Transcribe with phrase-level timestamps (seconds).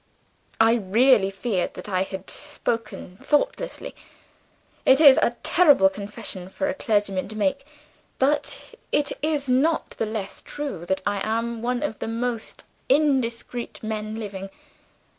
[0.59, 3.93] "I really feared that I had spoken thoughtlessly.
[4.83, 7.67] It is a terrible confession for a clergyman to make
[8.17, 13.83] but it is not the less true that I am one of the most indiscreet
[13.83, 14.49] men living.